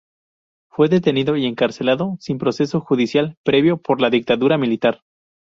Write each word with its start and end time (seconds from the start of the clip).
Fue 0.71 0.89
detenido 0.89 1.37
y 1.37 1.45
encarcelado, 1.45 2.17
sin 2.19 2.39
proceso 2.39 2.79
judicial 2.81 3.37
previo, 3.43 3.77
por 3.77 4.01
la 4.01 4.09
dictadura 4.09 4.57
militar. 4.57 5.03